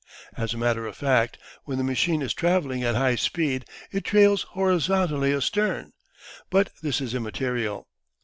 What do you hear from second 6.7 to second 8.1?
this is immaterial.